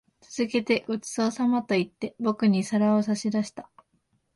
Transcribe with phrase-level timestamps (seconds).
[0.21, 3.69] 続けて、ご馳走様と言って、僕に皿を差し出した。